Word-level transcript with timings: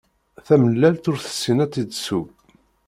Tamellalt 0.45 1.09
ur 1.11 1.17
tessin 1.19 1.57
ad 1.63 1.69
tt-id-tesseww! 1.69 2.25